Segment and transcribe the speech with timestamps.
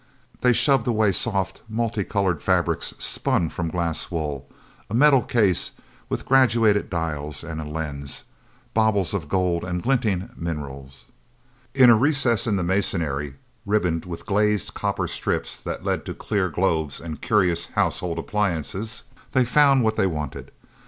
[0.39, 4.49] They shoved away soft, multi colored fabrics spun from glass wool,
[4.89, 5.73] a metal case
[6.09, 8.23] with graduated dials and a lens,
[8.73, 10.89] baubles of gold and glinting mineral.
[11.75, 16.49] In a recess in the masonry, ribboned with glazed copper strips that led to clear
[16.49, 20.49] globes and curious household appliances, they found what they wanted.